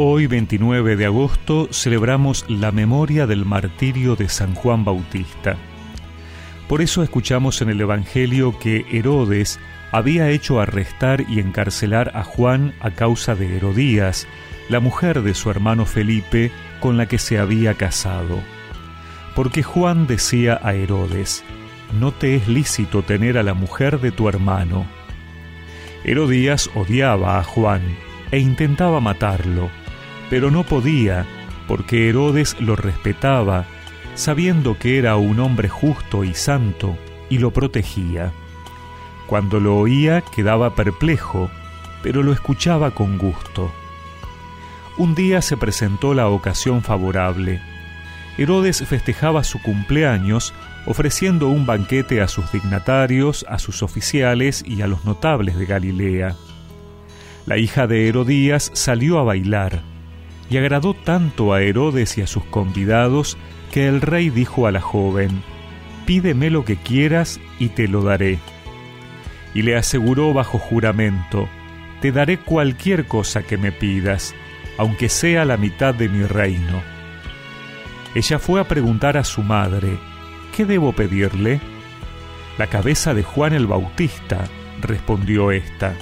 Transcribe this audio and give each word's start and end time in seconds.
Hoy, 0.00 0.28
29 0.28 0.94
de 0.94 1.06
agosto, 1.06 1.66
celebramos 1.72 2.44
la 2.48 2.70
memoria 2.70 3.26
del 3.26 3.44
martirio 3.44 4.14
de 4.14 4.28
San 4.28 4.54
Juan 4.54 4.84
Bautista. 4.84 5.56
Por 6.68 6.82
eso 6.82 7.02
escuchamos 7.02 7.62
en 7.62 7.68
el 7.68 7.80
Evangelio 7.80 8.56
que 8.60 8.86
Herodes 8.92 9.58
había 9.90 10.30
hecho 10.30 10.60
arrestar 10.60 11.24
y 11.28 11.40
encarcelar 11.40 12.12
a 12.14 12.22
Juan 12.22 12.74
a 12.78 12.92
causa 12.92 13.34
de 13.34 13.56
Herodías, 13.56 14.28
la 14.68 14.78
mujer 14.78 15.22
de 15.22 15.34
su 15.34 15.50
hermano 15.50 15.84
Felipe 15.84 16.52
con 16.78 16.96
la 16.96 17.06
que 17.06 17.18
se 17.18 17.40
había 17.40 17.74
casado. 17.74 18.38
Porque 19.34 19.64
Juan 19.64 20.06
decía 20.06 20.60
a 20.62 20.74
Herodes, 20.74 21.42
no 21.98 22.12
te 22.12 22.36
es 22.36 22.46
lícito 22.46 23.02
tener 23.02 23.36
a 23.36 23.42
la 23.42 23.54
mujer 23.54 23.98
de 23.98 24.12
tu 24.12 24.28
hermano. 24.28 24.86
Herodías 26.04 26.70
odiaba 26.76 27.40
a 27.40 27.42
Juan 27.42 27.82
e 28.30 28.38
intentaba 28.38 29.00
matarlo 29.00 29.68
pero 30.30 30.50
no 30.50 30.64
podía, 30.64 31.26
porque 31.66 32.08
Herodes 32.08 32.56
lo 32.60 32.76
respetaba, 32.76 33.66
sabiendo 34.14 34.78
que 34.78 34.98
era 34.98 35.16
un 35.16 35.40
hombre 35.40 35.68
justo 35.68 36.24
y 36.24 36.34
santo, 36.34 36.96
y 37.30 37.38
lo 37.38 37.52
protegía. 37.52 38.32
Cuando 39.26 39.60
lo 39.60 39.76
oía 39.76 40.22
quedaba 40.22 40.74
perplejo, 40.74 41.50
pero 42.02 42.22
lo 42.22 42.32
escuchaba 42.32 42.92
con 42.92 43.18
gusto. 43.18 43.70
Un 44.96 45.14
día 45.14 45.42
se 45.42 45.56
presentó 45.56 46.14
la 46.14 46.28
ocasión 46.28 46.82
favorable. 46.82 47.60
Herodes 48.36 48.82
festejaba 48.86 49.44
su 49.44 49.60
cumpleaños 49.62 50.54
ofreciendo 50.86 51.48
un 51.48 51.66
banquete 51.66 52.22
a 52.22 52.28
sus 52.28 52.50
dignatarios, 52.50 53.44
a 53.48 53.58
sus 53.58 53.82
oficiales 53.82 54.64
y 54.66 54.80
a 54.80 54.86
los 54.86 55.04
notables 55.04 55.58
de 55.58 55.66
Galilea. 55.66 56.34
La 57.46 57.58
hija 57.58 57.86
de 57.86 58.08
Herodías 58.08 58.70
salió 58.74 59.18
a 59.18 59.22
bailar, 59.22 59.82
y 60.50 60.56
agradó 60.56 60.94
tanto 60.94 61.52
a 61.52 61.62
Herodes 61.62 62.16
y 62.18 62.22
a 62.22 62.26
sus 62.26 62.44
convidados 62.44 63.36
que 63.72 63.86
el 63.86 64.00
rey 64.00 64.30
dijo 64.30 64.66
a 64.66 64.72
la 64.72 64.80
joven, 64.80 65.42
Pídeme 66.06 66.48
lo 66.48 66.64
que 66.64 66.76
quieras 66.76 67.38
y 67.58 67.68
te 67.68 67.86
lo 67.86 68.02
daré. 68.02 68.38
Y 69.52 69.62
le 69.62 69.76
aseguró 69.76 70.32
bajo 70.32 70.58
juramento, 70.58 71.48
Te 72.00 72.12
daré 72.12 72.38
cualquier 72.38 73.06
cosa 73.06 73.42
que 73.42 73.58
me 73.58 73.72
pidas, 73.72 74.34
aunque 74.78 75.08
sea 75.08 75.44
la 75.44 75.56
mitad 75.56 75.94
de 75.94 76.08
mi 76.08 76.24
reino. 76.24 76.82
Ella 78.14 78.38
fue 78.38 78.60
a 78.60 78.64
preguntar 78.64 79.18
a 79.18 79.24
su 79.24 79.42
madre, 79.42 79.98
¿qué 80.56 80.64
debo 80.64 80.92
pedirle? 80.92 81.60
La 82.56 82.68
cabeza 82.68 83.12
de 83.12 83.22
Juan 83.22 83.52
el 83.52 83.66
Bautista, 83.66 84.44
respondió 84.80 85.52
ésta. 85.52 85.94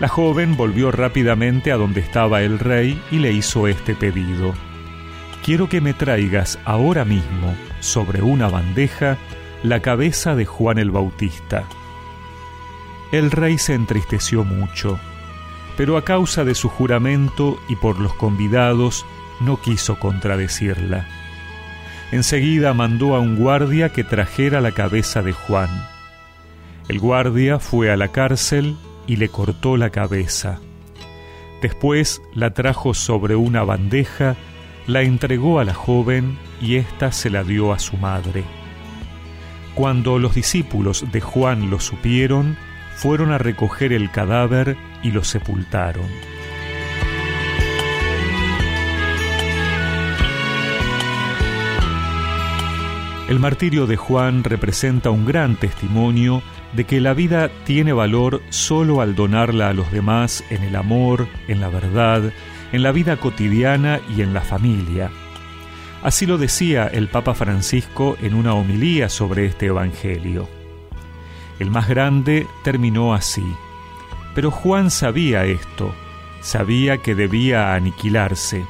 La 0.00 0.08
joven 0.08 0.56
volvió 0.56 0.90
rápidamente 0.90 1.72
a 1.72 1.76
donde 1.76 2.00
estaba 2.00 2.40
el 2.40 2.58
rey 2.58 2.98
y 3.10 3.18
le 3.18 3.32
hizo 3.32 3.68
este 3.68 3.94
pedido. 3.94 4.54
Quiero 5.44 5.68
que 5.68 5.82
me 5.82 5.92
traigas 5.92 6.58
ahora 6.64 7.04
mismo, 7.04 7.54
sobre 7.80 8.22
una 8.22 8.48
bandeja, 8.48 9.18
la 9.62 9.80
cabeza 9.80 10.34
de 10.34 10.46
Juan 10.46 10.78
el 10.78 10.90
Bautista. 10.90 11.64
El 13.12 13.30
rey 13.30 13.58
se 13.58 13.74
entristeció 13.74 14.42
mucho, 14.42 14.98
pero 15.76 15.98
a 15.98 16.04
causa 16.04 16.44
de 16.44 16.54
su 16.54 16.70
juramento 16.70 17.60
y 17.68 17.76
por 17.76 17.98
los 18.00 18.14
convidados, 18.14 19.04
no 19.40 19.60
quiso 19.60 19.98
contradecirla. 19.98 21.06
Enseguida 22.10 22.72
mandó 22.72 23.14
a 23.14 23.20
un 23.20 23.36
guardia 23.36 23.90
que 23.90 24.02
trajera 24.02 24.62
la 24.62 24.72
cabeza 24.72 25.22
de 25.22 25.32
Juan. 25.34 25.68
El 26.88 27.00
guardia 27.00 27.58
fue 27.58 27.90
a 27.90 27.98
la 27.98 28.08
cárcel 28.08 28.76
y 29.10 29.16
le 29.16 29.28
cortó 29.28 29.76
la 29.76 29.90
cabeza. 29.90 30.60
Después 31.60 32.22
la 32.32 32.54
trajo 32.54 32.94
sobre 32.94 33.34
una 33.34 33.64
bandeja, 33.64 34.36
la 34.86 35.02
entregó 35.02 35.58
a 35.58 35.64
la 35.64 35.74
joven 35.74 36.38
y 36.60 36.76
ésta 36.76 37.10
se 37.10 37.28
la 37.28 37.42
dio 37.42 37.72
a 37.72 37.80
su 37.80 37.96
madre. 37.96 38.44
Cuando 39.74 40.20
los 40.20 40.36
discípulos 40.36 41.04
de 41.10 41.20
Juan 41.20 41.70
lo 41.70 41.80
supieron, 41.80 42.56
fueron 42.94 43.32
a 43.32 43.38
recoger 43.38 43.92
el 43.92 44.12
cadáver 44.12 44.76
y 45.02 45.10
lo 45.10 45.24
sepultaron. 45.24 46.06
El 53.28 53.40
martirio 53.40 53.88
de 53.88 53.96
Juan 53.96 54.44
representa 54.44 55.10
un 55.10 55.26
gran 55.26 55.56
testimonio 55.56 56.44
de 56.72 56.84
que 56.84 57.00
la 57.00 57.14
vida 57.14 57.50
tiene 57.64 57.92
valor 57.92 58.42
solo 58.50 59.00
al 59.00 59.14
donarla 59.14 59.70
a 59.70 59.72
los 59.72 59.90
demás 59.90 60.44
en 60.50 60.62
el 60.62 60.76
amor, 60.76 61.26
en 61.48 61.60
la 61.60 61.68
verdad, 61.68 62.32
en 62.72 62.82
la 62.82 62.92
vida 62.92 63.16
cotidiana 63.16 64.00
y 64.16 64.22
en 64.22 64.32
la 64.32 64.40
familia. 64.40 65.10
Así 66.02 66.26
lo 66.26 66.38
decía 66.38 66.86
el 66.86 67.08
Papa 67.08 67.34
Francisco 67.34 68.16
en 68.22 68.34
una 68.34 68.54
homilía 68.54 69.08
sobre 69.08 69.46
este 69.46 69.66
Evangelio. 69.66 70.48
El 71.58 71.70
más 71.70 71.88
grande 71.88 72.46
terminó 72.64 73.12
así, 73.12 73.44
pero 74.34 74.50
Juan 74.50 74.90
sabía 74.90 75.44
esto, 75.44 75.94
sabía 76.40 76.98
que 76.98 77.14
debía 77.14 77.74
aniquilarse. 77.74 78.64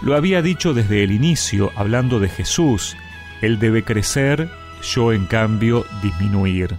Lo 0.00 0.16
había 0.16 0.42
dicho 0.42 0.74
desde 0.74 1.04
el 1.04 1.12
inicio, 1.12 1.70
hablando 1.76 2.18
de 2.18 2.28
Jesús, 2.28 2.96
él 3.40 3.60
debe 3.60 3.84
crecer, 3.84 4.50
yo 4.82 5.12
en 5.12 5.26
cambio 5.26 5.84
disminuir. 6.02 6.76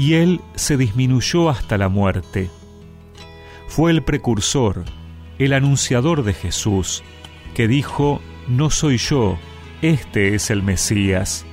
Y 0.00 0.14
Él 0.14 0.40
se 0.54 0.78
disminuyó 0.78 1.50
hasta 1.50 1.76
la 1.76 1.90
muerte. 1.90 2.48
Fue 3.68 3.90
el 3.90 4.02
precursor, 4.02 4.86
el 5.38 5.52
anunciador 5.52 6.22
de 6.22 6.32
Jesús, 6.32 7.02
que 7.52 7.68
dijo, 7.68 8.22
no 8.48 8.70
soy 8.70 8.96
yo, 8.96 9.38
este 9.82 10.34
es 10.34 10.48
el 10.48 10.62
Mesías. 10.62 11.44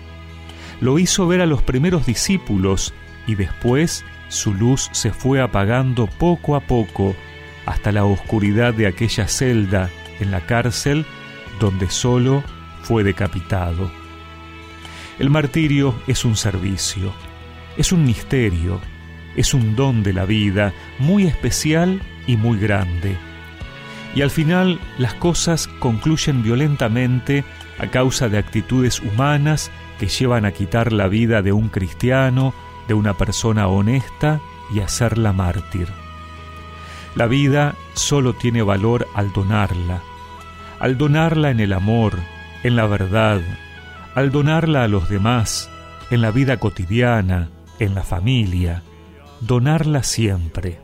Lo 0.80 0.97
hizo 0.97 1.28
ver 1.28 1.41
a 1.41 1.46
los 1.46 1.62
primeros 1.62 2.06
discípulos 2.06 2.94
y 3.28 3.36
después 3.36 4.06
su 4.30 4.53
luz 4.53 4.88
se 4.94 5.12
fue 5.12 5.41
apagando 5.41 6.07
poco 6.07 6.56
a 6.56 6.62
poco 6.62 7.18
hasta 7.66 7.91
la 7.91 8.06
oscuridad 8.06 8.74
de 8.74 8.88
aquella 8.88 9.28
celda 9.28 9.90
en 10.22 10.31
la 10.31 10.46
cárcel 10.46 11.06
donde 11.59 11.90
solo 11.90 12.46
fue 12.81 13.03
decapitado. 13.03 13.91
El 15.19 15.31
martirio 15.31 15.94
es 16.07 16.24
un 16.24 16.38
servicio, 16.38 17.12
es 17.78 17.92
un 17.92 18.04
misterio, 18.04 18.82
es 19.36 19.54
un 19.54 19.76
don 19.76 20.04
de 20.04 20.14
la 20.14 20.26
vida 20.26 20.74
muy 21.00 21.26
especial 21.26 22.02
y 22.26 22.36
muy 22.36 22.60
grande. 22.60 23.18
Y 24.16 24.22
al 24.22 24.32
final 24.32 24.80
las 24.98 25.14
cosas 25.14 25.68
concluyen 25.80 26.44
violentamente 26.44 27.44
a 27.78 27.88
causa 27.88 28.30
de 28.30 28.40
actitudes 28.40 29.00
humanas 29.00 29.72
que 30.00 30.08
llevan 30.08 30.46
a 30.46 30.52
quitar 30.52 30.92
la 30.92 31.08
vida 31.08 31.42
de 31.42 31.52
un 31.52 31.70
cristiano, 31.70 32.54
de 32.88 32.96
una 32.96 33.16
persona 33.16 33.68
honesta 33.68 34.40
y 34.74 34.80
hacerla 34.80 35.34
mártir. 35.34 35.88
La 37.16 37.28
vida 37.28 37.76
solo 37.94 38.34
tiene 38.34 38.62
valor 38.62 39.08
al 39.14 39.34
donarla, 39.34 40.02
al 40.80 40.98
donarla 40.98 41.52
en 41.52 41.60
el 41.60 41.74
amor, 41.74 42.14
en 42.64 42.76
la 42.76 42.86
verdad, 42.88 43.42
al 44.16 44.32
donarla 44.32 44.84
a 44.84 44.88
los 44.88 45.10
demás, 45.10 45.70
en 46.10 46.22
la 46.22 46.32
vida 46.32 46.58
cotidiana, 46.58 47.50
en 47.80 47.96
la 47.96 48.04
familia, 48.04 48.84
donarla 49.42 50.04
siempre. 50.04 50.80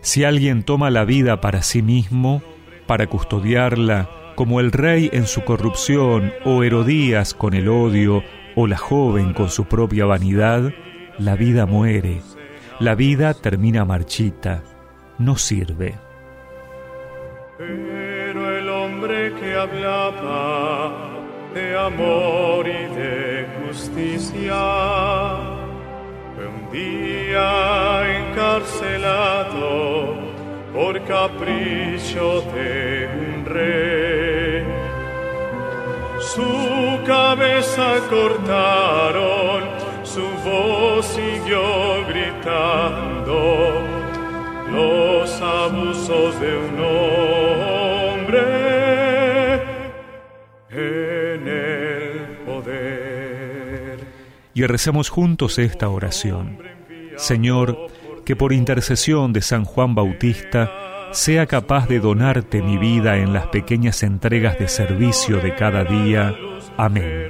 Si 0.00 0.24
alguien 0.24 0.62
toma 0.62 0.90
la 0.90 1.04
vida 1.04 1.40
para 1.40 1.62
sí 1.62 1.82
mismo, 1.82 2.42
para 2.86 3.06
custodiarla, 3.06 4.10
como 4.34 4.60
el 4.60 4.72
rey 4.72 5.10
en 5.12 5.26
su 5.26 5.42
corrupción, 5.42 6.32
o 6.44 6.62
Herodías 6.62 7.34
con 7.34 7.54
el 7.54 7.68
odio, 7.68 8.22
o 8.56 8.66
la 8.66 8.78
joven 8.78 9.32
con 9.32 9.48
su 9.48 9.66
propia 9.66 10.04
vanidad, 10.04 10.72
la 11.18 11.36
vida 11.36 11.66
muere, 11.66 12.20
la 12.80 12.94
vida 12.94 13.34
termina 13.34 13.84
marchita, 13.84 14.62
no 15.18 15.36
sirve. 15.36 15.94
que 19.42 19.54
hablaba 19.54 20.92
de 21.54 21.76
amor 21.76 22.66
y 22.66 22.94
de 22.94 23.46
justicia. 23.66 25.01
Un 26.44 26.70
día 26.72 28.02
encarcelado 28.18 30.16
por 30.72 31.00
capricho 31.04 32.42
de 32.52 33.08
un 33.14 33.44
rey. 33.44 34.64
Su 36.18 36.98
cabeza 37.06 38.00
cortaron, 38.10 39.62
su 40.02 40.26
voz 40.44 41.06
siguió 41.06 42.04
gritando 42.08 43.38
los 44.72 45.40
abusos 45.40 46.40
de 46.40 46.56
un 46.56 46.80
hombre. 46.80 47.21
Y 54.62 54.66
recemos 54.68 55.08
juntos 55.08 55.58
esta 55.58 55.88
oración. 55.88 56.58
Señor, 57.16 57.88
que 58.24 58.36
por 58.36 58.52
intercesión 58.52 59.32
de 59.32 59.42
San 59.42 59.64
Juan 59.64 59.96
Bautista 59.96 60.70
sea 61.10 61.46
capaz 61.46 61.88
de 61.88 61.98
donarte 61.98 62.62
mi 62.62 62.78
vida 62.78 63.18
en 63.18 63.32
las 63.32 63.48
pequeñas 63.48 64.04
entregas 64.04 64.60
de 64.60 64.68
servicio 64.68 65.38
de 65.38 65.56
cada 65.56 65.82
día. 65.82 66.36
Amén. 66.76 67.28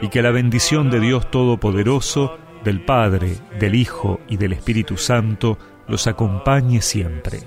Y 0.00 0.08
que 0.08 0.22
la 0.22 0.30
bendición 0.30 0.90
de 0.90 1.00
Dios 1.00 1.30
Todopoderoso, 1.30 2.38
del 2.64 2.80
Padre, 2.80 3.36
del 3.60 3.74
Hijo 3.74 4.20
y 4.26 4.38
del 4.38 4.54
Espíritu 4.54 4.96
Santo 4.96 5.58
los 5.86 6.06
acompañe 6.06 6.80
siempre. 6.80 7.40